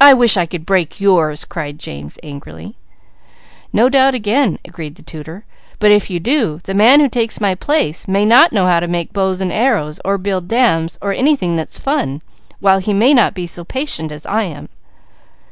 [0.00, 2.74] "I wish I could break yours!" cried James angrily.
[3.72, 5.44] "No doubt again," agreed the tutor,
[5.78, 8.88] "but if you do, the man who takes my place may not know how to
[8.88, 12.22] make bows and arrows, or build dams, or anything that's fun,
[12.58, 14.68] while he may not be so patient as I am."